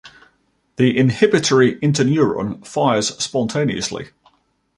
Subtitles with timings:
[0.77, 4.09] The inhibitory interneuron fires spontaneously.